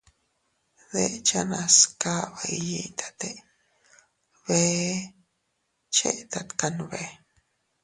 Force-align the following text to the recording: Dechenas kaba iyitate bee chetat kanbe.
Dechenas 0.91 1.75
kaba 2.01 2.41
iyitate 2.57 3.29
bee 4.45 4.93
chetat 5.95 6.49
kanbe. 6.59 7.01